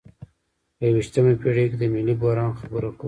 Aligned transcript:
په 0.77 0.83
یویشتمه 0.89 1.33
پیړۍ 1.41 1.65
کې 1.69 1.77
د 1.79 1.83
ملي 1.93 2.15
بحران 2.21 2.51
خبره 2.59 2.89
کوو. 2.95 2.99